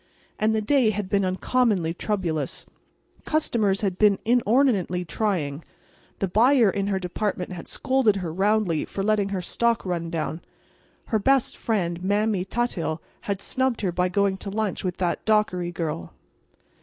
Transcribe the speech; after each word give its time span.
And 0.39 0.55
the 0.55 0.63
day 0.63 0.89
had 0.89 1.09
been 1.09 1.23
uncommonly 1.23 1.93
troublous. 1.93 2.65
Customers 3.23 3.81
had 3.81 3.99
been 3.99 4.17
inordinately 4.25 5.05
trying; 5.05 5.63
the 6.17 6.27
buyer 6.27 6.71
in 6.71 6.87
her 6.87 6.97
department 6.97 7.51
had 7.51 7.67
scolded 7.67 8.15
her 8.15 8.33
roundly 8.33 8.83
for 8.85 9.03
letting 9.03 9.29
her 9.29 9.41
stock 9.43 9.85
run 9.85 10.09
down; 10.09 10.41
her 11.09 11.19
best 11.19 11.55
friend, 11.55 12.03
Mamie 12.03 12.45
Tuthill, 12.45 12.99
had 13.25 13.43
snubbed 13.43 13.81
her 13.81 13.91
by 13.91 14.09
going 14.09 14.37
to 14.37 14.49
lunch 14.49 14.83
with 14.83 14.97
that 14.97 15.23
Dockery 15.23 15.71
girl. 15.71 16.13